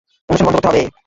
অনুষ্ঠান 0.29 0.45
বন্ধ 0.47 0.57
করতে 0.57 0.69
হবে। 0.69 0.81